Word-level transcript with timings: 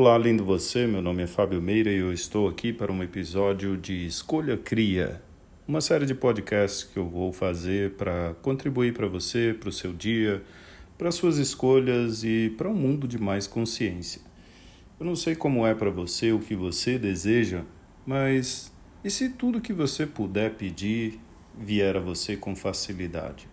Olá, 0.00 0.16
lindo 0.16 0.44
você. 0.44 0.86
Meu 0.86 1.02
nome 1.02 1.24
é 1.24 1.26
Fábio 1.26 1.60
Meira 1.60 1.90
e 1.90 1.96
eu 1.96 2.12
estou 2.12 2.46
aqui 2.46 2.72
para 2.72 2.92
um 2.92 3.02
episódio 3.02 3.76
de 3.76 4.06
Escolha 4.06 4.56
Cria, 4.56 5.20
uma 5.66 5.80
série 5.80 6.06
de 6.06 6.14
podcasts 6.14 6.84
que 6.84 6.96
eu 6.96 7.08
vou 7.08 7.32
fazer 7.32 7.94
para 7.94 8.32
contribuir 8.34 8.94
para 8.94 9.08
você, 9.08 9.56
para 9.58 9.70
o 9.70 9.72
seu 9.72 9.92
dia, 9.92 10.40
para 10.96 11.10
suas 11.10 11.38
escolhas 11.38 12.22
e 12.22 12.48
para 12.56 12.68
um 12.68 12.76
mundo 12.76 13.08
de 13.08 13.18
mais 13.18 13.48
consciência. 13.48 14.22
Eu 15.00 15.04
não 15.04 15.16
sei 15.16 15.34
como 15.34 15.66
é 15.66 15.74
para 15.74 15.90
você, 15.90 16.30
o 16.30 16.38
que 16.38 16.54
você 16.54 16.96
deseja, 16.96 17.64
mas 18.06 18.72
e 19.02 19.10
se 19.10 19.28
tudo 19.30 19.60
que 19.60 19.72
você 19.72 20.06
puder 20.06 20.54
pedir 20.54 21.18
vier 21.58 21.96
a 21.96 22.00
você 22.00 22.36
com 22.36 22.54
facilidade? 22.54 23.48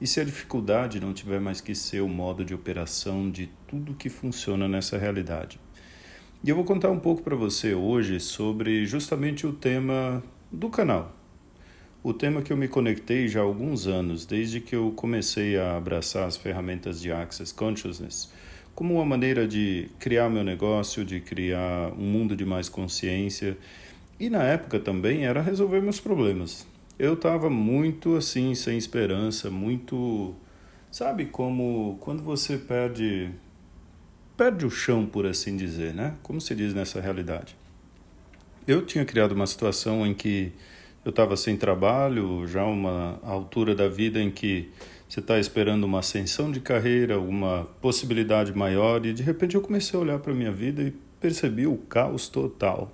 E 0.00 0.06
se 0.06 0.18
a 0.18 0.24
dificuldade 0.24 0.98
não 0.98 1.12
tiver 1.12 1.40
mais 1.40 1.60
que 1.60 1.74
ser 1.74 2.00
o 2.00 2.08
modo 2.08 2.42
de 2.42 2.54
operação 2.54 3.30
de 3.30 3.50
tudo 3.68 3.92
que 3.92 4.08
funciona 4.08 4.66
nessa 4.66 4.96
realidade? 4.96 5.60
E 6.44 6.50
eu 6.50 6.56
vou 6.56 6.64
contar 6.66 6.90
um 6.90 7.00
pouco 7.00 7.22
para 7.22 7.34
você 7.34 7.72
hoje 7.72 8.20
sobre 8.20 8.84
justamente 8.84 9.46
o 9.46 9.52
tema 9.54 10.22
do 10.52 10.68
canal. 10.68 11.10
O 12.02 12.12
tema 12.12 12.42
que 12.42 12.52
eu 12.52 12.56
me 12.58 12.68
conectei 12.68 13.26
já 13.28 13.40
há 13.40 13.42
alguns 13.42 13.86
anos, 13.86 14.26
desde 14.26 14.60
que 14.60 14.76
eu 14.76 14.92
comecei 14.94 15.58
a 15.58 15.74
abraçar 15.74 16.28
as 16.28 16.36
ferramentas 16.36 17.00
de 17.00 17.10
Access 17.10 17.50
Consciousness 17.54 18.30
como 18.74 18.96
uma 18.96 19.06
maneira 19.06 19.48
de 19.48 19.88
criar 19.98 20.28
meu 20.28 20.44
negócio, 20.44 21.02
de 21.02 21.18
criar 21.18 21.94
um 21.98 22.04
mundo 22.04 22.36
de 22.36 22.44
mais 22.44 22.68
consciência. 22.68 23.56
E 24.20 24.28
na 24.28 24.42
época 24.42 24.78
também 24.78 25.24
era 25.24 25.40
resolver 25.40 25.80
meus 25.80 25.98
problemas. 25.98 26.66
Eu 26.98 27.14
estava 27.14 27.48
muito 27.48 28.16
assim, 28.16 28.54
sem 28.54 28.76
esperança, 28.76 29.50
muito. 29.50 30.34
Sabe 30.90 31.24
como 31.24 31.96
quando 32.00 32.22
você 32.22 32.58
perde 32.58 33.30
perde 34.36 34.66
o 34.66 34.70
chão, 34.70 35.06
por 35.06 35.26
assim 35.26 35.56
dizer, 35.56 35.94
né? 35.94 36.14
Como 36.22 36.40
se 36.40 36.54
diz 36.54 36.74
nessa 36.74 37.00
realidade. 37.00 37.56
Eu 38.66 38.84
tinha 38.84 39.04
criado 39.04 39.32
uma 39.32 39.46
situação 39.46 40.06
em 40.06 40.14
que 40.14 40.52
eu 41.04 41.10
estava 41.10 41.36
sem 41.36 41.56
trabalho, 41.56 42.46
já 42.46 42.64
uma 42.64 43.20
altura 43.22 43.74
da 43.74 43.88
vida 43.88 44.20
em 44.20 44.30
que 44.30 44.70
você 45.06 45.20
está 45.20 45.38
esperando 45.38 45.84
uma 45.84 45.98
ascensão 45.98 46.50
de 46.50 46.60
carreira, 46.60 47.20
uma 47.20 47.68
possibilidade 47.80 48.56
maior, 48.56 49.04
e 49.04 49.12
de 49.12 49.22
repente 49.22 49.54
eu 49.54 49.60
comecei 49.60 49.98
a 49.98 50.02
olhar 50.02 50.18
para 50.18 50.32
a 50.32 50.34
minha 50.34 50.50
vida 50.50 50.82
e 50.82 50.94
percebi 51.20 51.66
o 51.66 51.76
caos 51.76 52.28
total. 52.28 52.90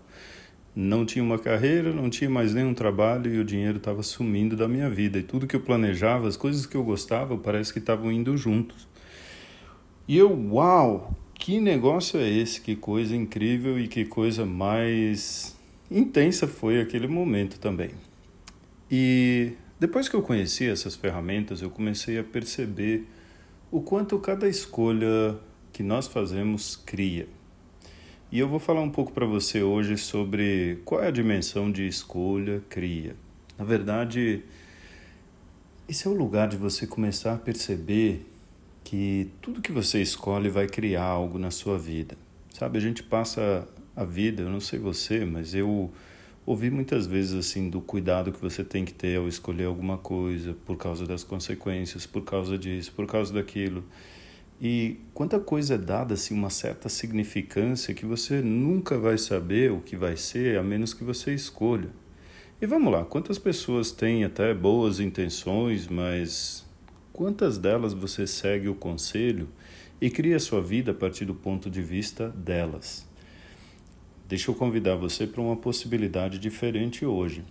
Não 0.75 1.07
tinha 1.07 1.25
uma 1.25 1.39
carreira, 1.39 1.93
não 1.93 2.11
tinha 2.11 2.29
mais 2.29 2.53
nenhum 2.53 2.75
trabalho 2.75 3.33
e 3.33 3.39
o 3.39 3.45
dinheiro 3.45 3.79
estava 3.79 4.03
sumindo 4.03 4.57
da 4.57 4.69
minha 4.69 4.91
vida. 4.91 5.19
E 5.19 5.23
tudo 5.23 5.47
que 5.47 5.57
eu 5.57 5.61
planejava, 5.61 6.29
as 6.29 6.37
coisas 6.37 6.67
que 6.67 6.77
eu 6.77 6.85
gostava, 6.85 7.37
parece 7.37 7.73
que 7.73 7.79
estavam 7.79 8.11
indo 8.11 8.37
juntos. 8.37 8.89
E 10.07 10.19
eu, 10.19 10.31
uau, 10.53 11.17
que 11.41 11.59
negócio 11.59 12.21
é 12.21 12.29
esse? 12.29 12.61
Que 12.61 12.77
coisa 12.77 13.17
incrível 13.17 13.81
e 13.81 13.89
que 13.89 14.05
coisa 14.05 14.45
mais 14.45 15.57
intensa 15.91 16.47
foi 16.47 16.81
aquele 16.81 17.09
momento 17.09 17.59
também. 17.59 17.93
E 18.91 19.53
depois 19.81 20.07
que 20.07 20.15
eu 20.15 20.21
conheci 20.21 20.69
essas 20.69 20.95
ferramentas, 20.95 21.63
eu 21.63 21.71
comecei 21.71 22.19
a 22.19 22.23
perceber 22.23 23.07
o 23.71 23.81
quanto 23.81 24.19
cada 24.19 24.47
escolha 24.47 25.39
que 25.73 25.83
nós 25.83 26.07
fazemos 26.07 26.77
cria. 26.77 27.27
E 28.31 28.39
eu 28.39 28.47
vou 28.47 28.61
falar 28.61 28.83
um 28.83 28.91
pouco 28.91 29.11
para 29.11 29.25
você 29.25 29.63
hoje 29.63 29.97
sobre 29.97 30.79
qual 30.85 31.03
é 31.03 31.09
a 31.09 31.11
dimensão 31.11 31.73
de 31.73 31.87
escolha 31.87 32.63
cria. 32.69 33.17
Na 33.59 33.65
verdade, 33.65 34.45
esse 35.89 36.07
é 36.07 36.11
o 36.11 36.15
lugar 36.15 36.49
de 36.49 36.59
você 36.59 36.87
começar 36.87 37.33
a 37.33 37.39
perceber 37.39 38.30
que 38.91 39.31
tudo 39.41 39.63
que 39.63 39.71
você 39.71 40.03
escolhe 40.03 40.49
vai 40.49 40.67
criar 40.67 41.05
algo 41.05 41.39
na 41.39 41.53
sua 41.53 41.79
vida. 41.79 42.17
Sabe, 42.53 42.77
a 42.77 42.81
gente 42.81 43.05
passa 43.05 43.69
a 43.95 44.03
vida, 44.03 44.43
eu 44.43 44.51
não 44.51 44.59
sei 44.59 44.81
você, 44.81 45.25
mas 45.25 45.55
eu 45.55 45.93
ouvi 46.45 46.73
muitas 46.73 47.07
vezes 47.07 47.33
assim 47.35 47.71
do 47.71 47.81
cuidado 47.81 48.33
que 48.33 48.43
você 48.43 48.65
tem 48.65 48.85
que 48.85 48.93
ter 48.93 49.17
ao 49.17 49.29
escolher 49.29 49.67
alguma 49.67 49.97
coisa 49.97 50.57
por 50.67 50.77
causa 50.77 51.07
das 51.07 51.23
consequências, 51.23 52.05
por 52.05 52.25
causa 52.25 52.59
disso, 52.59 52.93
por 52.97 53.07
causa 53.07 53.33
daquilo. 53.33 53.85
E 54.61 54.97
quanta 55.15 55.39
coisa 55.39 55.75
é 55.77 55.79
dada 55.79 56.15
assim 56.15 56.35
uma 56.35 56.51
certa 56.51 56.89
significância 56.89 57.95
que 57.95 58.05
você 58.05 58.41
nunca 58.41 58.99
vai 58.99 59.17
saber 59.17 59.71
o 59.71 59.81
que 59.81 59.95
vai 59.95 60.17
ser 60.17 60.59
a 60.59 60.65
menos 60.65 60.93
que 60.93 61.05
você 61.05 61.33
escolha. 61.33 61.91
E 62.61 62.67
vamos 62.67 62.93
lá, 62.93 63.05
quantas 63.05 63.39
pessoas 63.39 63.93
têm 63.93 64.25
até 64.25 64.53
boas 64.53 64.99
intenções, 64.99 65.87
mas 65.87 66.69
Quantas 67.21 67.59
delas 67.59 67.93
você 67.93 68.27
segue 68.27 68.67
o 68.67 68.75
conselho 68.75 69.51
e 70.01 70.09
cria 70.09 70.39
sua 70.39 70.63
vida 70.63 70.93
a 70.93 70.95
partir 70.95 71.27
do 71.27 71.35
ponto 71.35 71.69
de 71.69 71.83
vista 71.83 72.31
delas? 72.31 73.07
Deixa 74.27 74.51
eu 74.51 74.55
convidar 74.55 74.97
você 74.97 75.27
para 75.27 75.43
uma 75.43 75.55
possibilidade 75.55 76.39
diferente 76.39 77.05
hoje. 77.05 77.45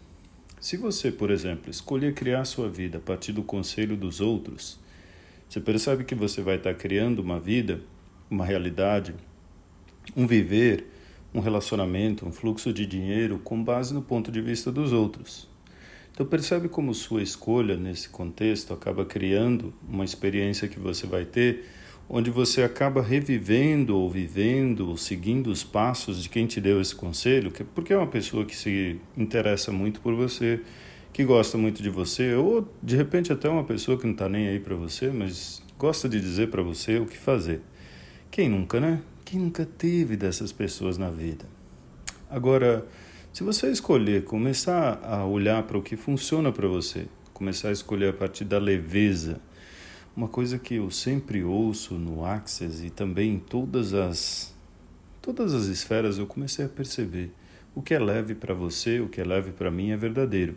Se 0.60 0.76
você, 0.76 1.12
por 1.12 1.30
exemplo, 1.30 1.70
escolher 1.70 2.16
criar 2.16 2.46
sua 2.46 2.68
vida 2.68 2.98
a 2.98 3.00
partir 3.00 3.32
do 3.32 3.44
conselho 3.44 3.96
dos 3.96 4.20
outros, 4.20 4.80
você 5.48 5.62
percebe 5.62 6.04
que 6.04 6.16
você 6.16 6.42
vai 6.42 6.56
estar 6.56 6.74
criando 6.74 7.20
uma 7.20 7.40
vida, 7.40 7.80
uma 8.28 8.46
realidade, 8.46 9.14
um 10.18 10.26
viver, 10.26 10.88
um 11.32 11.42
relacionamento, 11.42 12.26
um 12.26 12.32
fluxo 12.32 12.74
de 12.74 12.88
dinheiro 12.88 13.38
com 13.44 13.64
base 13.64 13.94
no 13.94 14.02
ponto 14.02 14.32
de 14.32 14.42
vista 14.42 14.72
dos 14.72 14.92
outros. 14.92 15.48
Então 16.20 16.28
percebe 16.28 16.68
como 16.68 16.94
sua 16.94 17.24
escolha 17.24 17.78
nesse 17.78 18.10
contexto 18.10 18.74
acaba 18.74 19.06
criando 19.06 19.74
uma 19.88 20.04
experiência 20.04 20.68
que 20.68 20.78
você 20.78 21.08
vai 21.08 21.24
ter 21.24 21.64
onde 22.10 22.30
você 22.30 22.62
acaba 22.62 23.02
revivendo 23.02 23.96
ou 23.96 24.10
vivendo 24.10 24.90
ou 24.90 24.98
seguindo 24.98 25.50
os 25.50 25.64
passos 25.64 26.22
de 26.22 26.28
quem 26.28 26.46
te 26.46 26.60
deu 26.60 26.82
esse 26.82 26.94
conselho, 26.94 27.54
porque 27.74 27.94
é 27.94 27.98
uma 27.98 28.06
pessoa 28.06 28.44
que 28.44 28.54
se 28.54 29.00
interessa 29.16 29.72
muito 29.72 30.02
por 30.02 30.14
você, 30.14 30.60
que 31.14 31.24
gosta 31.24 31.58
muito 31.58 31.82
de 31.82 31.90
você, 31.90 32.34
ou 32.34 32.68
de 32.84 32.98
repente 32.98 33.32
até 33.32 33.48
uma 33.48 33.64
pessoa 33.64 33.98
que 33.98 34.04
não 34.06 34.12
está 34.12 34.28
nem 34.28 34.50
aí 34.50 34.60
para 34.60 34.76
você, 34.76 35.12
mas 35.12 35.64
gosta 35.78 36.10
de 36.10 36.20
dizer 36.20 36.50
para 36.50 36.62
você 36.62 37.00
o 37.00 37.06
que 37.06 37.18
fazer. 37.18 37.62
Quem 38.30 38.50
nunca, 38.50 38.82
né? 38.82 39.02
Quem 39.24 39.40
nunca 39.40 39.66
teve 39.66 40.18
dessas 40.18 40.52
pessoas 40.52 40.98
na 40.98 41.10
vida? 41.10 41.46
Agora, 42.30 42.86
se 43.32 43.44
você 43.44 43.70
escolher 43.70 44.24
começar 44.24 45.00
a 45.04 45.24
olhar 45.24 45.62
para 45.64 45.78
o 45.78 45.84
que 45.84 45.96
funciona 45.96 46.52
para 46.52 46.68
você, 46.68 47.06
começar 47.32 47.70
a 47.70 47.72
escolher 47.72 48.10
a 48.10 48.14
partir 48.14 48.44
da 48.44 48.58
leveza, 48.58 49.40
uma 50.16 50.28
coisa 50.28 50.58
que 50.58 50.76
eu 50.76 50.90
sempre 50.90 51.44
ouço 51.44 51.94
no 51.94 52.26
Access 52.26 52.86
e 52.86 52.90
também 52.90 53.36
em 53.36 53.40
todas 53.40 53.94
as 53.94 54.54
todas 55.22 55.54
as 55.54 55.66
esferas 55.66 56.18
eu 56.18 56.26
comecei 56.26 56.66
a 56.66 56.70
perceber 56.70 57.32
o 57.76 57.84
que 57.84 57.94
é 57.94 58.00
leve 58.00 58.34
para 58.34 58.54
você, 58.54 59.00
o 59.00 59.08
que 59.08 59.22
é 59.22 59.24
leve 59.24 59.52
para 59.52 59.70
mim 59.70 59.92
é 59.92 59.98
verdadeiro. 59.98 60.56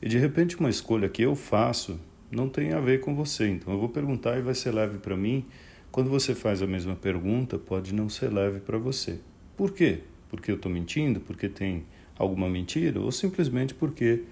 E 0.00 0.08
de 0.08 0.18
repente 0.18 0.58
uma 0.60 0.68
escolha 0.68 1.08
que 1.08 1.22
eu 1.22 1.34
faço 1.34 1.98
não 2.30 2.48
tem 2.48 2.74
a 2.74 2.80
ver 2.80 3.00
com 3.00 3.14
você, 3.14 3.48
então 3.48 3.72
eu 3.72 3.80
vou 3.80 3.88
perguntar 3.88 4.38
e 4.38 4.42
vai 4.42 4.54
ser 4.54 4.72
leve 4.72 4.98
para 4.98 5.16
mim. 5.16 5.46
Quando 5.90 6.10
você 6.10 6.34
faz 6.34 6.62
a 6.62 6.66
mesma 6.66 6.94
pergunta, 6.94 7.58
pode 7.58 7.94
não 7.94 8.08
ser 8.08 8.30
leve 8.30 8.60
para 8.60 8.76
você. 8.76 9.18
Por 9.56 9.72
quê? 9.72 10.00
Porque 10.28 10.50
eu 10.50 10.56
estou 10.56 10.70
mentindo? 10.70 11.20
Porque 11.20 11.48
tem 11.48 11.84
alguma 12.18 12.48
mentira 12.48 13.00
ou 13.00 13.10
simplesmente 13.10 13.74
porque 13.74 14.22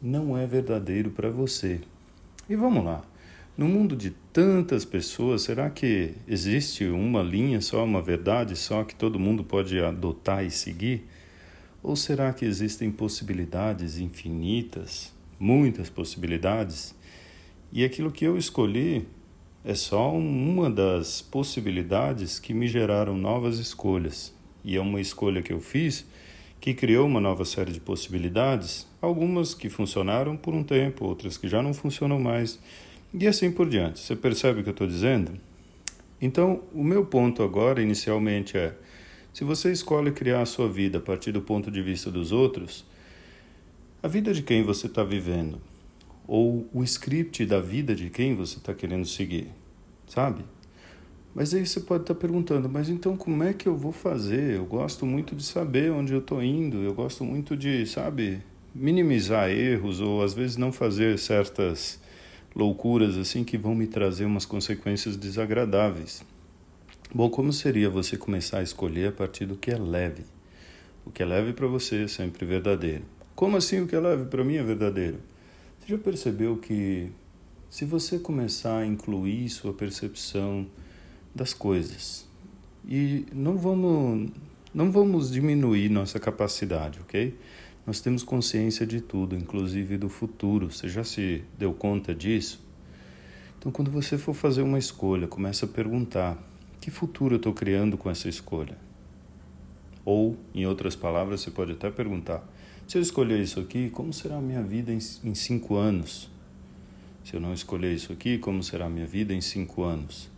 não 0.00 0.36
é 0.36 0.46
verdadeiro 0.46 1.10
para 1.10 1.30
você. 1.30 1.80
E 2.48 2.56
vamos 2.56 2.84
lá. 2.84 3.04
No 3.56 3.68
mundo 3.68 3.94
de 3.94 4.10
tantas 4.32 4.84
pessoas, 4.84 5.42
será 5.42 5.68
que 5.68 6.14
existe 6.26 6.86
uma 6.86 7.22
linha 7.22 7.60
só, 7.60 7.84
uma 7.84 8.00
verdade 8.00 8.56
só 8.56 8.84
que 8.84 8.94
todo 8.94 9.18
mundo 9.18 9.44
pode 9.44 9.78
adotar 9.78 10.44
e 10.44 10.50
seguir? 10.50 11.06
Ou 11.82 11.94
será 11.96 12.32
que 12.32 12.44
existem 12.44 12.90
possibilidades 12.90 13.98
infinitas, 13.98 15.12
muitas 15.38 15.90
possibilidades? 15.90 16.94
E 17.72 17.84
aquilo 17.84 18.10
que 18.10 18.24
eu 18.24 18.38
escolhi 18.38 19.06
é 19.64 19.74
só 19.74 20.12
uma 20.14 20.70
das 20.70 21.20
possibilidades 21.20 22.38
que 22.38 22.54
me 22.54 22.66
geraram 22.66 23.16
novas 23.16 23.58
escolhas. 23.58 24.34
E 24.64 24.76
é 24.76 24.80
uma 24.80 25.00
escolha 25.00 25.42
que 25.42 25.52
eu 25.52 25.60
fiz 25.60 26.06
que 26.60 26.74
criou 26.74 27.06
uma 27.06 27.20
nova 27.20 27.44
série 27.44 27.72
de 27.72 27.80
possibilidades, 27.80 28.86
algumas 29.00 29.54
que 29.54 29.70
funcionaram 29.70 30.36
por 30.36 30.54
um 30.54 30.62
tempo, 30.62 31.06
outras 31.06 31.38
que 31.38 31.48
já 31.48 31.62
não 31.62 31.72
funcionam 31.72 32.20
mais, 32.20 32.60
e 33.14 33.26
assim 33.26 33.50
por 33.50 33.68
diante. 33.68 33.98
Você 33.98 34.14
percebe 34.14 34.60
o 34.60 34.62
que 34.62 34.68
eu 34.68 34.72
estou 34.72 34.86
dizendo? 34.86 35.32
Então, 36.20 36.62
o 36.74 36.84
meu 36.84 37.06
ponto 37.06 37.42
agora, 37.42 37.80
inicialmente, 37.80 38.58
é: 38.58 38.76
se 39.32 39.42
você 39.42 39.72
escolhe 39.72 40.12
criar 40.12 40.42
a 40.42 40.46
sua 40.46 40.68
vida 40.68 40.98
a 40.98 41.00
partir 41.00 41.32
do 41.32 41.40
ponto 41.40 41.70
de 41.70 41.80
vista 41.80 42.10
dos 42.10 42.30
outros, 42.30 42.84
a 44.02 44.08
vida 44.08 44.34
de 44.34 44.42
quem 44.42 44.62
você 44.62 44.86
está 44.86 45.02
vivendo, 45.02 45.60
ou 46.28 46.68
o 46.74 46.84
script 46.84 47.44
da 47.46 47.58
vida 47.60 47.94
de 47.94 48.10
quem 48.10 48.34
você 48.34 48.58
está 48.58 48.74
querendo 48.74 49.06
seguir, 49.06 49.48
sabe? 50.06 50.44
Mas 51.34 51.54
aí 51.54 51.64
você 51.64 51.80
pode 51.80 52.02
estar 52.02 52.14
perguntando, 52.14 52.68
mas 52.68 52.88
então 52.88 53.16
como 53.16 53.44
é 53.44 53.52
que 53.52 53.68
eu 53.68 53.76
vou 53.76 53.92
fazer? 53.92 54.56
Eu 54.56 54.64
gosto 54.64 55.06
muito 55.06 55.36
de 55.36 55.44
saber 55.44 55.92
onde 55.92 56.12
eu 56.12 56.18
estou 56.18 56.42
indo, 56.42 56.78
eu 56.78 56.92
gosto 56.92 57.24
muito 57.24 57.56
de, 57.56 57.86
sabe, 57.86 58.42
minimizar 58.74 59.48
erros 59.48 60.00
ou 60.00 60.22
às 60.22 60.34
vezes 60.34 60.56
não 60.56 60.72
fazer 60.72 61.18
certas 61.18 62.00
loucuras 62.54 63.16
assim 63.16 63.44
que 63.44 63.56
vão 63.56 63.76
me 63.76 63.86
trazer 63.86 64.24
umas 64.24 64.44
consequências 64.44 65.16
desagradáveis. 65.16 66.24
Bom, 67.14 67.30
como 67.30 67.52
seria 67.52 67.88
você 67.88 68.16
começar 68.16 68.58
a 68.58 68.62
escolher 68.62 69.08
a 69.08 69.12
partir 69.12 69.46
do 69.46 69.56
que 69.56 69.70
é 69.70 69.78
leve? 69.78 70.24
O 71.04 71.10
que 71.10 71.22
é 71.22 71.26
leve 71.26 71.52
para 71.52 71.66
você 71.66 72.04
é 72.04 72.08
sempre 72.08 72.44
verdadeiro. 72.44 73.02
Como 73.34 73.56
assim 73.56 73.80
o 73.80 73.86
que 73.86 73.94
é 73.94 74.00
leve 74.00 74.26
para 74.26 74.44
mim 74.44 74.56
é 74.56 74.62
verdadeiro? 74.62 75.18
Você 75.78 75.88
já 75.88 75.98
percebeu 75.98 76.56
que 76.56 77.10
se 77.68 77.84
você 77.84 78.18
começar 78.18 78.78
a 78.78 78.86
incluir 78.86 79.48
sua 79.48 79.72
percepção 79.72 80.66
das 81.34 81.54
coisas 81.54 82.28
e 82.86 83.26
não 83.32 83.56
vamos 83.56 84.30
não 84.72 84.90
vamos 84.90 85.30
diminuir 85.30 85.88
nossa 85.88 86.20
capacidade, 86.20 87.00
ok? 87.00 87.36
Nós 87.86 88.00
temos 88.00 88.22
consciência 88.22 88.86
de 88.86 89.00
tudo, 89.00 89.34
inclusive 89.34 89.96
do 89.96 90.08
futuro. 90.08 90.70
Você 90.70 90.88
já 90.88 91.02
se 91.02 91.42
deu 91.58 91.72
conta 91.72 92.14
disso? 92.14 92.64
Então, 93.58 93.72
quando 93.72 93.90
você 93.90 94.16
for 94.16 94.32
fazer 94.32 94.62
uma 94.62 94.78
escolha, 94.78 95.26
comece 95.26 95.64
a 95.64 95.68
perguntar: 95.68 96.38
que 96.80 96.90
futuro 96.90 97.34
eu 97.34 97.38
estou 97.38 97.52
criando 97.52 97.98
com 97.98 98.08
essa 98.08 98.28
escolha? 98.28 98.78
Ou, 100.04 100.36
em 100.54 100.66
outras 100.66 100.94
palavras, 100.94 101.40
você 101.40 101.50
pode 101.50 101.72
até 101.72 101.90
perguntar: 101.90 102.48
se 102.86 102.96
eu 102.96 103.02
escolher 103.02 103.40
isso 103.40 103.58
aqui, 103.58 103.90
como 103.90 104.12
será 104.12 104.36
a 104.36 104.40
minha 104.40 104.62
vida 104.62 104.92
em 104.92 105.34
cinco 105.34 105.74
anos? 105.74 106.30
Se 107.24 107.34
eu 107.34 107.40
não 107.40 107.52
escolher 107.52 107.92
isso 107.92 108.12
aqui, 108.12 108.38
como 108.38 108.62
será 108.62 108.86
a 108.86 108.90
minha 108.90 109.06
vida 109.06 109.34
em 109.34 109.40
cinco 109.40 109.82
anos? 109.82 110.30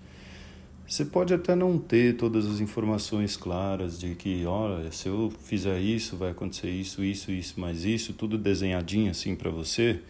Você 0.86 1.04
pode 1.04 1.32
até 1.32 1.54
não 1.54 1.78
ter 1.78 2.16
todas 2.16 2.46
as 2.46 2.60
informações 2.60 3.36
claras 3.36 3.98
de 3.98 4.14
que, 4.14 4.44
olha, 4.44 4.92
se 4.92 5.08
eu 5.08 5.32
fizer 5.44 5.80
isso, 5.80 6.16
vai 6.16 6.32
acontecer 6.32 6.68
isso, 6.70 7.02
isso, 7.02 7.30
isso, 7.30 7.58
mais 7.58 7.84
isso, 7.84 8.12
tudo 8.12 8.36
desenhadinho 8.36 9.10
assim 9.10 9.34
para 9.34 9.50
você. 9.50 10.00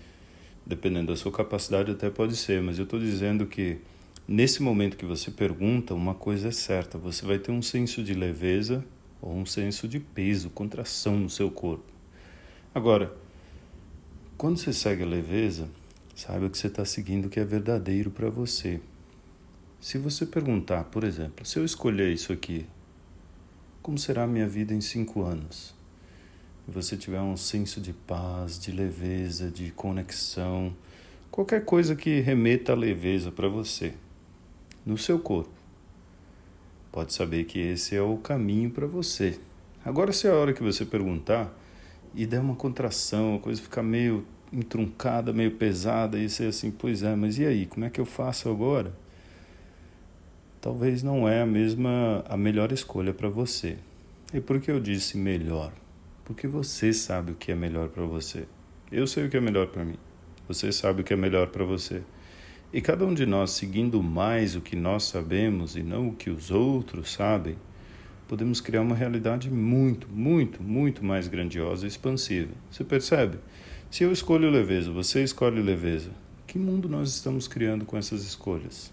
Dependendo 0.66 1.08
da 1.08 1.16
sua 1.16 1.30
capacidade, 1.30 1.90
até 1.90 2.10
pode 2.10 2.36
ser, 2.36 2.62
mas 2.62 2.78
eu 2.78 2.84
estou 2.84 2.98
dizendo 2.98 3.46
que 3.46 3.78
Nesse 4.26 4.62
momento 4.62 4.96
que 4.96 5.04
você 5.04 5.32
pergunta, 5.32 5.94
uma 5.94 6.14
coisa 6.14 6.48
é 6.48 6.52
certa: 6.52 6.96
você 6.96 7.26
vai 7.26 7.38
ter 7.38 7.50
um 7.50 7.60
senso 7.60 8.02
de 8.02 8.14
leveza 8.14 8.84
ou 9.20 9.34
um 9.34 9.44
senso 9.44 9.88
de 9.88 9.98
peso, 9.98 10.48
contração 10.50 11.18
no 11.18 11.28
seu 11.28 11.50
corpo. 11.50 11.84
Agora, 12.72 13.14
quando 14.38 14.58
você 14.58 14.72
segue 14.72 15.02
a 15.02 15.06
leveza, 15.06 15.68
saiba 16.14 16.48
que 16.48 16.56
você 16.56 16.68
está 16.68 16.84
seguindo 16.84 17.26
o 17.26 17.28
que 17.28 17.40
é 17.40 17.44
verdadeiro 17.44 18.10
para 18.10 18.30
você. 18.30 18.80
Se 19.82 19.98
você 19.98 20.24
perguntar, 20.24 20.84
por 20.84 21.02
exemplo, 21.02 21.44
se 21.44 21.58
eu 21.58 21.64
escolher 21.64 22.12
isso 22.12 22.32
aqui, 22.32 22.66
como 23.82 23.98
será 23.98 24.22
a 24.22 24.26
minha 24.28 24.46
vida 24.46 24.72
em 24.72 24.80
cinco 24.80 25.24
anos? 25.24 25.74
E 26.68 26.70
você 26.70 26.96
tiver 26.96 27.20
um 27.20 27.36
senso 27.36 27.80
de 27.80 27.92
paz, 27.92 28.60
de 28.60 28.70
leveza, 28.70 29.50
de 29.50 29.72
conexão, 29.72 30.72
qualquer 31.32 31.64
coisa 31.64 31.96
que 31.96 32.20
remeta 32.20 32.70
a 32.70 32.76
leveza 32.76 33.32
para 33.32 33.48
você 33.48 33.92
no 34.86 34.96
seu 34.96 35.18
corpo. 35.18 35.50
Pode 36.92 37.12
saber 37.12 37.42
que 37.46 37.58
esse 37.58 37.96
é 37.96 38.02
o 38.02 38.18
caminho 38.18 38.70
para 38.70 38.86
você. 38.86 39.36
Agora, 39.84 40.12
se 40.12 40.28
é 40.28 40.30
a 40.30 40.36
hora 40.36 40.52
que 40.52 40.62
você 40.62 40.84
perguntar 40.84 41.52
e 42.14 42.24
der 42.24 42.38
uma 42.38 42.54
contração, 42.54 43.34
a 43.34 43.40
coisa 43.40 43.60
ficar 43.60 43.82
meio 43.82 44.24
entruncada, 44.52 45.32
meio 45.32 45.56
pesada, 45.56 46.20
e 46.20 46.30
você 46.30 46.44
assim, 46.44 46.70
pois 46.70 47.02
é, 47.02 47.16
mas 47.16 47.36
e 47.36 47.44
aí, 47.44 47.66
como 47.66 47.84
é 47.84 47.90
que 47.90 48.00
eu 48.00 48.06
faço 48.06 48.48
agora? 48.48 49.01
Talvez 50.62 51.02
não 51.02 51.28
é 51.28 51.42
a 51.42 51.46
mesma, 51.46 52.24
a 52.28 52.36
melhor 52.36 52.70
escolha 52.70 53.12
para 53.12 53.28
você. 53.28 53.78
E 54.32 54.40
por 54.40 54.60
que 54.60 54.70
eu 54.70 54.78
disse 54.78 55.18
melhor? 55.18 55.72
Porque 56.24 56.46
você 56.46 56.92
sabe 56.92 57.32
o 57.32 57.34
que 57.34 57.50
é 57.50 57.54
melhor 57.56 57.88
para 57.88 58.04
você. 58.04 58.46
Eu 58.92 59.04
sei 59.08 59.26
o 59.26 59.28
que 59.28 59.36
é 59.36 59.40
melhor 59.40 59.66
para 59.66 59.84
mim. 59.84 59.96
Você 60.46 60.70
sabe 60.70 61.00
o 61.00 61.04
que 61.04 61.12
é 61.12 61.16
melhor 61.16 61.48
para 61.48 61.64
você. 61.64 62.04
E 62.72 62.80
cada 62.80 63.04
um 63.04 63.12
de 63.12 63.26
nós 63.26 63.50
seguindo 63.50 64.00
mais 64.00 64.54
o 64.54 64.60
que 64.60 64.76
nós 64.76 65.02
sabemos 65.02 65.74
e 65.74 65.82
não 65.82 66.10
o 66.10 66.14
que 66.14 66.30
os 66.30 66.52
outros 66.52 67.12
sabem, 67.12 67.56
podemos 68.28 68.60
criar 68.60 68.82
uma 68.82 68.94
realidade 68.94 69.50
muito, 69.50 70.06
muito, 70.08 70.62
muito 70.62 71.04
mais 71.04 71.26
grandiosa 71.26 71.86
e 71.86 71.88
expansiva. 71.88 72.52
Você 72.70 72.84
percebe? 72.84 73.38
Se 73.90 74.04
eu 74.04 74.12
escolho 74.12 74.48
leveza, 74.48 74.92
você 74.92 75.24
escolhe 75.24 75.60
leveza, 75.60 76.12
que 76.46 76.56
mundo 76.56 76.88
nós 76.88 77.08
estamos 77.08 77.48
criando 77.48 77.84
com 77.84 77.96
essas 77.96 78.22
escolhas? 78.22 78.92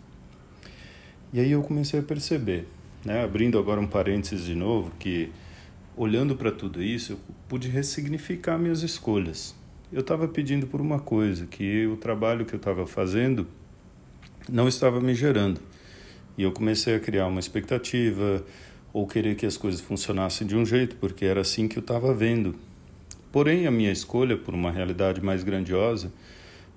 E 1.31 1.39
aí 1.39 1.51
eu 1.51 1.61
comecei 1.61 1.99
a 1.99 2.03
perceber, 2.03 2.67
né, 3.05 3.23
abrindo 3.23 3.59
agora 3.59 3.79
um 3.79 3.85
parênteses 3.85 4.45
de 4.45 4.55
novo, 4.55 4.91
que 4.97 5.29
olhando 5.95 6.35
para 6.35 6.51
tudo 6.51 6.81
isso, 6.81 7.13
eu 7.13 7.19
pude 7.47 7.67
ressignificar 7.67 8.57
minhas 8.57 8.81
escolhas. 8.81 9.55
Eu 9.91 10.01
estava 10.01 10.27
pedindo 10.27 10.65
por 10.65 10.81
uma 10.81 10.99
coisa, 10.99 11.45
que 11.45 11.85
o 11.87 11.97
trabalho 11.97 12.45
que 12.45 12.53
eu 12.53 12.57
estava 12.57 12.87
fazendo 12.87 13.47
não 14.49 14.67
estava 14.67 14.99
me 14.99 15.13
gerando. 15.13 15.59
E 16.37 16.43
eu 16.43 16.51
comecei 16.51 16.95
a 16.95 16.99
criar 16.99 17.27
uma 17.27 17.39
expectativa 17.39 18.43
ou 18.91 19.05
querer 19.05 19.35
que 19.35 19.45
as 19.45 19.57
coisas 19.57 19.81
funcionassem 19.81 20.47
de 20.47 20.55
um 20.55 20.65
jeito, 20.65 20.95
porque 20.95 21.25
era 21.25 21.41
assim 21.41 21.67
que 21.67 21.77
eu 21.77 21.81
estava 21.81 22.13
vendo. 22.13 22.55
Porém, 23.31 23.67
a 23.67 23.71
minha 23.71 23.91
escolha 23.91 24.35
por 24.35 24.55
uma 24.55 24.71
realidade 24.71 25.21
mais 25.21 25.43
grandiosa 25.43 26.11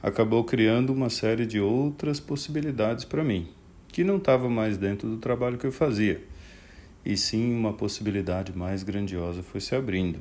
acabou 0.02 0.44
criando 0.44 0.92
uma 0.92 1.08
série 1.08 1.46
de 1.46 1.60
outras 1.60 2.20
possibilidades 2.20 3.04
para 3.04 3.24
mim, 3.24 3.48
que 3.92 4.02
não 4.02 4.16
estava 4.16 4.48
mais 4.48 4.76
dentro 4.76 5.08
do 5.08 5.18
trabalho 5.18 5.58
que 5.58 5.66
eu 5.66 5.72
fazia. 5.72 6.20
E 7.04 7.16
sim, 7.16 7.54
uma 7.54 7.72
possibilidade 7.72 8.56
mais 8.56 8.82
grandiosa 8.82 9.42
foi 9.42 9.60
se 9.60 9.74
abrindo. 9.74 10.20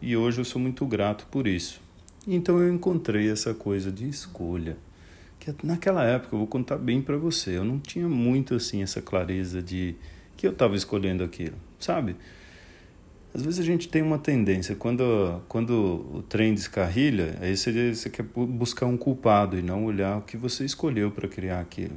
E 0.00 0.16
hoje 0.16 0.40
eu 0.40 0.44
sou 0.44 0.60
muito 0.60 0.84
grato 0.84 1.26
por 1.30 1.46
isso. 1.46 1.80
Então 2.26 2.58
eu 2.58 2.74
encontrei 2.74 3.30
essa 3.30 3.54
coisa 3.54 3.90
de 3.90 4.08
escolha 4.08 4.76
que 5.42 5.66
naquela 5.66 6.04
época, 6.04 6.36
eu 6.36 6.38
vou 6.38 6.46
contar 6.46 6.78
bem 6.78 7.02
para 7.02 7.16
você, 7.16 7.56
eu 7.56 7.64
não 7.64 7.80
tinha 7.80 8.08
muito 8.08 8.54
assim 8.54 8.80
essa 8.80 9.02
clareza 9.02 9.60
de 9.60 9.96
que 10.36 10.46
eu 10.46 10.52
estava 10.52 10.76
escolhendo 10.76 11.24
aquilo, 11.24 11.56
sabe? 11.80 12.14
Às 13.34 13.42
vezes 13.42 13.58
a 13.58 13.64
gente 13.64 13.88
tem 13.88 14.02
uma 14.02 14.18
tendência, 14.18 14.76
quando, 14.76 15.42
quando 15.48 15.72
o 16.14 16.22
trem 16.22 16.54
descarrilha, 16.54 17.36
aí 17.40 17.56
você, 17.56 17.92
você 17.92 18.08
quer 18.08 18.22
buscar 18.22 18.86
um 18.86 18.96
culpado 18.96 19.58
e 19.58 19.62
não 19.62 19.84
olhar 19.84 20.18
o 20.18 20.22
que 20.22 20.36
você 20.36 20.64
escolheu 20.64 21.10
para 21.10 21.26
criar 21.26 21.60
aquilo. 21.60 21.96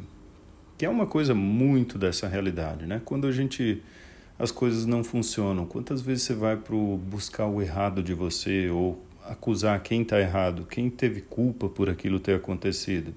Que 0.77 0.86
é 0.86 0.89
uma 0.89 1.06
coisa 1.06 1.33
muito 1.33 1.98
dessa 1.98 2.27
realidade, 2.27 2.86
né? 2.86 3.01
Quando 3.04 3.27
a 3.27 3.31
gente 3.31 3.81
as 4.38 4.51
coisas 4.51 4.86
não 4.86 5.01
funcionam, 5.04 5.66
quantas 5.66 6.01
vezes 6.01 6.24
você 6.24 6.33
vai 6.33 6.57
para 6.57 6.75
buscar 6.75 7.48
o 7.48 7.62
errado 7.62 8.04
de 8.04 8.13
você 8.13 8.69
ou 8.69 9.01
acusar 9.24 9.81
quem 9.81 10.01
está 10.01 10.19
errado, 10.19 10.66
quem 10.69 10.89
teve 10.89 11.22
culpa 11.22 11.69
por 11.69 11.89
aquilo 11.89 12.19
ter 12.19 12.36
acontecido? 12.36 13.13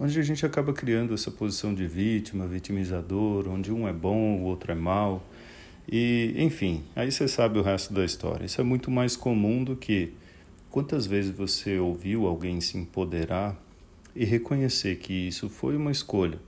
onde 0.00 0.18
a 0.18 0.22
gente 0.22 0.46
acaba 0.46 0.72
criando 0.72 1.12
essa 1.12 1.30
posição 1.30 1.74
de 1.74 1.86
vítima, 1.86 2.46
vitimizador, 2.46 3.48
onde 3.48 3.72
um 3.72 3.88
é 3.88 3.92
bom, 3.92 4.38
o 4.38 4.44
outro 4.44 4.70
é 4.70 4.74
mal. 4.74 5.22
E, 5.90 6.34
enfim, 6.36 6.84
aí 6.94 7.10
você 7.10 7.26
sabe 7.26 7.58
o 7.58 7.62
resto 7.62 7.92
da 7.92 8.04
história. 8.04 8.44
Isso 8.44 8.60
é 8.60 8.64
muito 8.64 8.90
mais 8.90 9.16
comum 9.16 9.64
do 9.64 9.74
que 9.74 10.12
quantas 10.70 11.06
vezes 11.06 11.32
você 11.32 11.78
ouviu 11.78 12.26
alguém 12.26 12.60
se 12.60 12.78
empoderar 12.78 13.56
e 14.14 14.24
reconhecer 14.24 14.96
que 14.96 15.12
isso 15.12 15.48
foi 15.48 15.76
uma 15.76 15.90
escolha. 15.90 16.38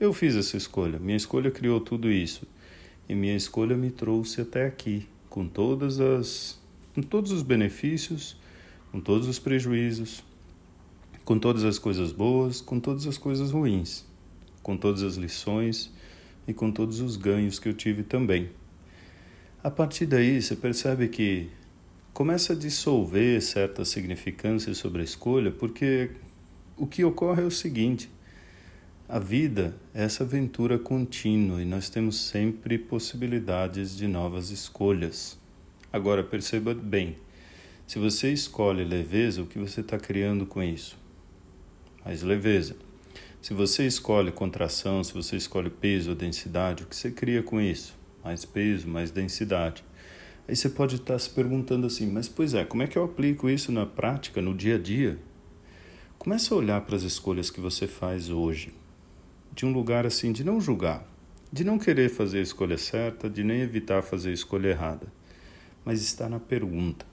Eu 0.00 0.12
fiz 0.12 0.36
essa 0.36 0.56
escolha, 0.56 0.96
minha 0.96 1.16
escolha 1.16 1.50
criou 1.50 1.80
tudo 1.80 2.08
isso. 2.08 2.46
E 3.08 3.16
minha 3.16 3.34
escolha 3.34 3.76
me 3.76 3.90
trouxe 3.90 4.40
até 4.40 4.64
aqui, 4.64 5.08
com 5.28 5.48
todas 5.48 5.98
as 5.98 6.56
com 6.94 7.02
todos 7.02 7.32
os 7.32 7.42
benefícios, 7.42 8.36
com 8.92 9.00
todos 9.00 9.26
os 9.26 9.40
prejuízos, 9.40 10.22
com 11.24 11.36
todas 11.36 11.64
as 11.64 11.80
coisas 11.80 12.12
boas, 12.12 12.60
com 12.60 12.78
todas 12.78 13.08
as 13.08 13.18
coisas 13.18 13.50
ruins, 13.50 14.04
com 14.62 14.76
todas 14.76 15.02
as 15.02 15.16
lições 15.16 15.92
e 16.46 16.54
com 16.54 16.70
todos 16.70 17.00
os 17.00 17.16
ganhos 17.16 17.58
que 17.58 17.68
eu 17.68 17.74
tive 17.74 18.04
também. 18.04 18.50
A 19.64 19.70
partir 19.70 20.06
daí, 20.06 20.40
você 20.40 20.54
percebe 20.54 21.08
que 21.08 21.50
começa 22.14 22.52
a 22.52 22.56
dissolver 22.56 23.42
certa 23.42 23.84
significância 23.84 24.72
sobre 24.74 25.00
a 25.00 25.04
escolha, 25.04 25.50
porque 25.50 26.10
o 26.76 26.86
que 26.86 27.04
ocorre 27.04 27.42
é 27.42 27.46
o 27.46 27.50
seguinte: 27.50 28.08
a 29.08 29.18
vida 29.18 29.74
é 29.94 30.04
essa 30.04 30.24
aventura 30.24 30.78
contínua 30.78 31.62
e 31.62 31.64
nós 31.64 31.88
temos 31.88 32.20
sempre 32.20 32.76
possibilidades 32.76 33.96
de 33.96 34.06
novas 34.06 34.50
escolhas. 34.50 35.38
Agora, 35.92 36.22
perceba 36.22 36.74
bem: 36.74 37.16
se 37.86 37.98
você 37.98 38.32
escolhe 38.32 38.84
leveza, 38.84 39.42
o 39.42 39.46
que 39.46 39.58
você 39.58 39.80
está 39.80 39.98
criando 39.98 40.44
com 40.44 40.62
isso? 40.62 40.96
mais 42.08 42.22
leveza. 42.22 42.74
Se 43.42 43.52
você 43.52 43.86
escolhe 43.86 44.32
contração, 44.32 45.04
se 45.04 45.12
você 45.12 45.36
escolhe 45.36 45.68
peso 45.68 46.10
ou 46.10 46.16
densidade, 46.16 46.82
o 46.82 46.86
que 46.86 46.96
você 46.96 47.10
cria 47.10 47.42
com 47.42 47.60
isso? 47.60 47.94
Mais 48.24 48.46
peso, 48.46 48.88
mais 48.88 49.10
densidade. 49.10 49.84
Aí 50.48 50.56
você 50.56 50.70
pode 50.70 50.96
estar 50.96 51.18
se 51.18 51.28
perguntando 51.28 51.86
assim, 51.86 52.10
mas 52.10 52.26
pois 52.26 52.54
é, 52.54 52.64
como 52.64 52.82
é 52.82 52.86
que 52.86 52.96
eu 52.96 53.04
aplico 53.04 53.50
isso 53.50 53.70
na 53.70 53.84
prática, 53.84 54.40
no 54.40 54.54
dia 54.54 54.76
a 54.76 54.78
dia? 54.78 55.18
Comece 56.18 56.50
a 56.50 56.56
olhar 56.56 56.80
para 56.80 56.96
as 56.96 57.02
escolhas 57.02 57.50
que 57.50 57.60
você 57.60 57.86
faz 57.86 58.30
hoje, 58.30 58.72
de 59.58 59.66
um 59.66 59.72
lugar 59.72 60.06
assim 60.06 60.30
de 60.30 60.44
não 60.44 60.60
julgar, 60.60 61.04
de 61.52 61.64
não 61.64 61.80
querer 61.80 62.08
fazer 62.08 62.38
a 62.38 62.42
escolha 62.42 62.78
certa, 62.78 63.28
de 63.28 63.42
nem 63.42 63.60
evitar 63.60 64.02
fazer 64.02 64.30
a 64.30 64.32
escolha 64.32 64.68
errada, 64.68 65.12
mas 65.84 66.00
estar 66.00 66.28
na 66.28 66.38
pergunta. 66.38 67.04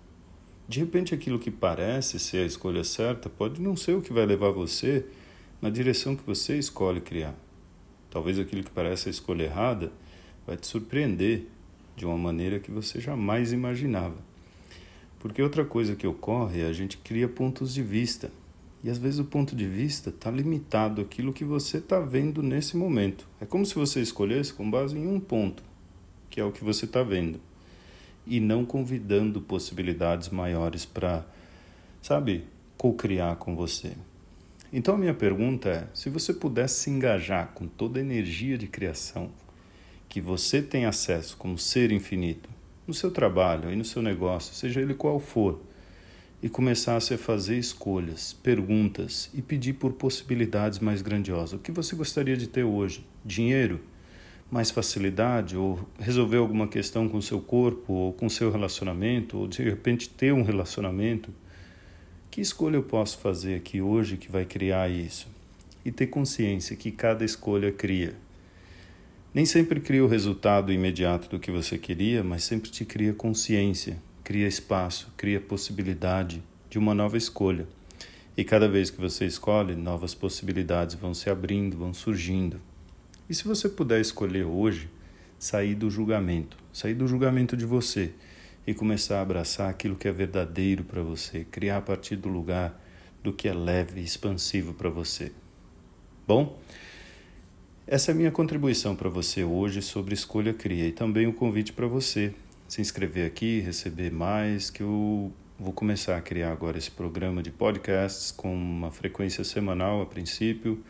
De 0.69 0.79
repente, 0.79 1.11
aquilo 1.11 1.39
que 1.39 1.49
parece 1.49 2.19
ser 2.19 2.43
a 2.43 2.45
escolha 2.45 2.83
certa 2.83 3.31
pode 3.31 3.59
não 3.59 3.75
ser 3.75 3.95
o 3.95 4.01
que 4.01 4.13
vai 4.13 4.27
levar 4.27 4.51
você 4.51 5.07
na 5.59 5.71
direção 5.71 6.15
que 6.15 6.21
você 6.23 6.55
escolhe 6.55 7.01
criar. 7.01 7.33
Talvez 8.11 8.37
aquilo 8.37 8.63
que 8.63 8.69
parece 8.69 9.09
a 9.09 9.11
escolha 9.11 9.45
errada 9.45 9.91
vai 10.45 10.55
te 10.55 10.67
surpreender 10.67 11.47
de 11.95 12.05
uma 12.05 12.15
maneira 12.15 12.59
que 12.59 12.69
você 12.69 13.01
jamais 13.01 13.53
imaginava. 13.53 14.17
Porque 15.17 15.41
outra 15.41 15.65
coisa 15.65 15.95
que 15.95 16.05
ocorre 16.05 16.61
é 16.61 16.67
a 16.67 16.73
gente 16.73 16.97
cria 16.97 17.27
pontos 17.27 17.73
de 17.73 17.81
vista. 17.81 18.31
E 18.85 18.89
às 18.91 18.99
vezes 18.99 19.19
o 19.19 19.25
ponto 19.25 19.55
de 19.55 19.65
vista 19.65 20.11
está 20.11 20.29
limitado 20.29 21.01
àquilo 21.01 21.33
que 21.33 21.43
você 21.43 21.79
está 21.79 21.99
vendo 21.99 22.43
nesse 22.43 22.77
momento. 22.77 23.27
É 23.41 23.45
como 23.45 23.65
se 23.65 23.73
você 23.73 23.99
escolhesse 23.99 24.53
com 24.53 24.69
base 24.69 24.95
em 24.95 25.07
um 25.07 25.19
ponto, 25.19 25.63
que 26.29 26.39
é 26.39 26.43
o 26.43 26.51
que 26.51 26.63
você 26.63 26.85
está 26.85 27.01
vendo, 27.01 27.41
e 28.27 28.39
não 28.39 28.63
convidando 28.63 29.41
possibilidades 29.41 30.29
maiores 30.29 30.85
para, 30.85 31.25
sabe, 31.99 32.45
co-criar 32.77 33.37
com 33.37 33.55
você. 33.55 33.93
Então 34.71 34.93
a 34.93 34.99
minha 34.99 35.15
pergunta 35.15 35.67
é: 35.67 35.87
se 35.91 36.07
você 36.07 36.31
pudesse 36.31 36.81
se 36.81 36.91
engajar 36.91 37.53
com 37.55 37.67
toda 37.67 37.97
a 37.97 38.03
energia 38.03 38.55
de 38.55 38.67
criação 38.67 39.31
que 40.07 40.21
você 40.21 40.61
tem 40.61 40.85
acesso 40.85 41.35
como 41.37 41.57
ser 41.57 41.91
infinito, 41.91 42.47
no 42.85 42.93
seu 42.93 43.09
trabalho 43.09 43.71
e 43.71 43.75
no 43.75 43.83
seu 43.83 44.03
negócio, 44.03 44.53
seja 44.53 44.79
ele 44.79 44.93
qual 44.93 45.19
for, 45.19 45.59
e 46.41 46.49
começasse 46.49 47.13
a 47.13 47.17
fazer 47.17 47.57
escolhas, 47.57 48.33
perguntas 48.33 49.29
e 49.33 49.41
pedir 49.41 49.73
por 49.73 49.93
possibilidades 49.93 50.79
mais 50.79 51.01
grandiosas. 51.01 51.53
O 51.53 51.59
que 51.59 51.71
você 51.71 51.95
gostaria 51.95 52.37
de 52.37 52.47
ter 52.47 52.63
hoje? 52.63 53.05
Dinheiro? 53.23 53.79
Mais 54.51 54.69
facilidade? 54.69 55.57
Ou 55.57 55.87
resolver 55.99 56.37
alguma 56.37 56.67
questão 56.67 57.09
com 57.09 57.21
seu 57.21 57.39
corpo, 57.41 57.93
ou 57.93 58.13
com 58.13 58.29
seu 58.29 58.51
relacionamento, 58.51 59.37
ou 59.37 59.47
de 59.47 59.63
repente 59.63 60.09
ter 60.09 60.33
um 60.33 60.43
relacionamento? 60.43 61.33
Que 62.29 62.41
escolha 62.41 62.75
eu 62.75 62.83
posso 62.83 63.17
fazer 63.17 63.55
aqui 63.55 63.81
hoje 63.81 64.17
que 64.17 64.31
vai 64.31 64.45
criar 64.45 64.89
isso? 64.89 65.27
E 65.83 65.91
ter 65.91 66.07
consciência 66.07 66.75
que 66.75 66.91
cada 66.91 67.23
escolha 67.23 67.71
cria. 67.71 68.15
Nem 69.33 69.45
sempre 69.45 69.79
cria 69.79 70.03
o 70.03 70.07
resultado 70.07 70.71
imediato 70.71 71.29
do 71.29 71.39
que 71.39 71.51
você 71.51 71.77
queria, 71.77 72.23
mas 72.23 72.43
sempre 72.43 72.69
te 72.69 72.85
cria 72.85 73.13
consciência 73.13 73.97
cria 74.25 74.47
espaço, 74.47 75.13
cria 75.15 75.39
possibilidade 75.39 76.41
de 76.67 76.79
uma 76.79 76.95
nova 76.95 77.15
escolha. 77.15 77.67
E 78.35 78.43
cada 78.43 78.67
vez 78.67 78.89
que 78.89 78.99
você 78.99 79.23
escolhe, 79.23 79.75
novas 79.75 80.15
possibilidades 80.15 80.95
vão 80.95 81.13
se 81.13 81.29
abrindo, 81.29 81.77
vão 81.77 81.93
surgindo. 81.93 82.59
E 83.29 83.35
se 83.35 83.43
você 83.45 83.69
puder 83.69 84.01
escolher 84.01 84.43
hoje, 84.43 84.89
sair 85.37 85.75
do 85.75 85.91
julgamento, 85.91 86.57
sair 86.73 86.95
do 86.95 87.07
julgamento 87.07 87.55
de 87.55 87.67
você 87.67 88.13
e 88.65 88.73
começar 88.73 89.19
a 89.19 89.21
abraçar 89.21 89.69
aquilo 89.69 89.95
que 89.95 90.07
é 90.07 90.11
verdadeiro 90.11 90.83
para 90.83 91.03
você, 91.03 91.45
criar 91.45 91.77
a 91.77 91.81
partir 91.81 92.15
do 92.15 92.27
lugar 92.27 92.81
do 93.23 93.31
que 93.31 93.47
é 93.47 93.53
leve 93.53 94.01
e 94.01 94.03
expansivo 94.03 94.73
para 94.73 94.89
você. 94.89 95.31
Bom, 96.27 96.59
essa 97.85 98.09
é 98.09 98.13
a 98.13 98.17
minha 98.17 98.31
contribuição 98.31 98.95
para 98.95 99.07
você 99.07 99.43
hoje 99.43 99.83
sobre 99.83 100.15
escolha 100.15 100.51
cria 100.51 100.87
e 100.87 100.91
também 100.91 101.27
um 101.27 101.31
convite 101.31 101.71
para 101.71 101.85
você 101.85 102.33
se 102.67 102.81
inscrever 102.81 103.27
aqui, 103.27 103.59
receber 103.59 104.11
mais, 104.11 104.69
que 104.69 104.81
eu 104.81 105.31
vou 105.57 105.71
começar 105.71 106.17
a 106.17 106.21
criar 106.21 106.51
agora 106.51 106.77
esse 106.77 106.91
programa 106.91 107.41
de 107.41 107.51
podcasts 107.51 108.31
com 108.31 108.53
uma 108.53 108.91
frequência 108.91 109.43
semanal 109.43 110.01
a 110.01 110.05
princípio. 110.05 110.83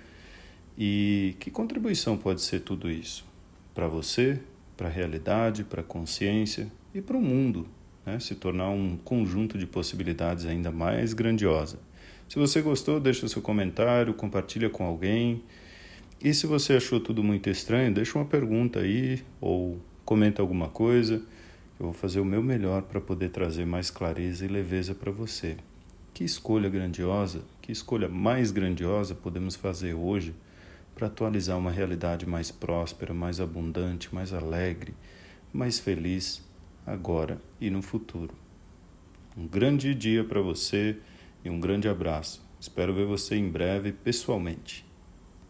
E 0.77 1.35
que 1.39 1.51
contribuição 1.51 2.17
pode 2.17 2.41
ser 2.41 2.61
tudo 2.61 2.89
isso? 2.89 3.25
Para 3.73 3.87
você, 3.87 4.39
para 4.75 4.87
a 4.87 4.91
realidade, 4.91 5.63
para 5.63 5.81
a 5.81 5.83
consciência 5.83 6.67
e 6.93 7.01
para 7.01 7.15
o 7.15 7.21
mundo, 7.21 7.67
né? 8.05 8.19
se 8.19 8.35
tornar 8.35 8.69
um 8.69 8.97
conjunto 8.97 9.57
de 9.57 9.65
possibilidades 9.65 10.45
ainda 10.45 10.71
mais 10.71 11.13
grandiosa. 11.13 11.79
Se 12.27 12.39
você 12.39 12.61
gostou, 12.61 12.99
deixa 12.99 13.27
seu 13.27 13.41
comentário, 13.41 14.13
compartilha 14.13 14.69
com 14.69 14.83
alguém. 14.83 15.43
E 16.21 16.33
se 16.33 16.47
você 16.47 16.73
achou 16.73 16.99
tudo 16.99 17.23
muito 17.23 17.49
estranho, 17.49 17.93
deixa 17.93 18.17
uma 18.17 18.25
pergunta 18.25 18.79
aí 18.79 19.21
ou 19.39 19.79
comenta 20.03 20.41
alguma 20.41 20.67
coisa. 20.67 21.21
Eu 21.77 21.87
vou 21.87 21.93
fazer 21.93 22.21
o 22.21 22.25
meu 22.25 22.41
melhor 22.41 22.83
para 22.83 23.01
poder 23.01 23.29
trazer 23.29 23.65
mais 23.65 23.89
clareza 23.89 24.45
e 24.45 24.47
leveza 24.47 24.95
para 24.95 25.11
você. 25.11 25.57
Que 26.13 26.23
escolha 26.23 26.69
grandiosa, 26.69 27.41
que 27.61 27.69
escolha 27.69 28.07
mais 28.07 28.49
grandiosa 28.49 29.13
podemos 29.13 29.57
fazer 29.57 29.93
hoje 29.93 30.33
para 30.95 31.07
atualizar 31.07 31.57
uma 31.57 31.71
realidade 31.71 32.25
mais 32.25 32.49
próspera, 32.49 33.13
mais 33.13 33.41
abundante, 33.41 34.15
mais 34.15 34.31
alegre, 34.31 34.93
mais 35.51 35.77
feliz 35.77 36.41
agora 36.87 37.41
e 37.59 37.69
no 37.69 37.81
futuro. 37.81 38.33
Um 39.35 39.45
grande 39.45 39.93
dia 39.93 40.23
para 40.23 40.39
você 40.39 40.97
e 41.43 41.49
um 41.49 41.59
grande 41.59 41.89
abraço. 41.89 42.41
Espero 42.57 42.93
ver 42.93 43.05
você 43.05 43.35
em 43.35 43.49
breve 43.49 43.91
pessoalmente. 43.91 44.84